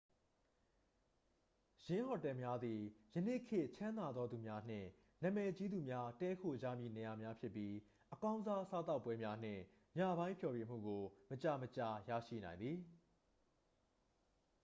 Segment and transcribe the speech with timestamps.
[1.87, 2.81] """ယင်းဟိုတယ်များသည်
[3.15, 4.87] ယနေ့ခေတ် ချမ်းသာသူများနှင့်
[5.23, 7.73] နာမည်ကြီးသူများ တည်းခိုကြမည့်နေရာများဖြစ်ပြီး
[8.13, 9.61] အကောင်းစား စားသောက်ပွဲများနှင့်
[9.97, 12.77] ညပိုင်းဖျော်ဖြေမှုကို မကြာမကြာ ရရှိနိုင်သည်။""